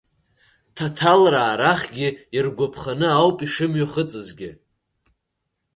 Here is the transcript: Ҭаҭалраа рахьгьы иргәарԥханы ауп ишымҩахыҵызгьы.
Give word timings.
Ҭаҭалраа 0.75 1.55
рахьгьы 1.59 2.09
иргәарԥханы 2.37 3.07
ауп 3.13 3.37
ишымҩахыҵызгьы. 3.45 4.49